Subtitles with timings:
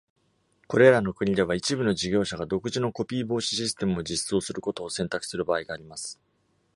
[0.67, 6.19] これらの国では、一部の事業者が独自のコピー防止システムを実装することを選択する場合があります。